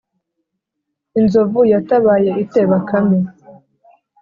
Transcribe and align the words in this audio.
inzovu 1.19 1.61
yatabaye 1.73 2.31
ite 2.43 2.61
bakame? 2.69 3.19